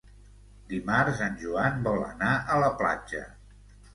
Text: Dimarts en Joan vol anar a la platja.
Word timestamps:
Dimarts 0.71 1.19
en 1.25 1.35
Joan 1.41 1.77
vol 1.87 2.01
anar 2.07 2.31
a 2.53 2.57
la 2.65 2.71
platja. 2.83 3.23